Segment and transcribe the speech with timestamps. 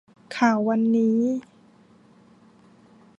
[0.35, 1.19] ข่าววันนี้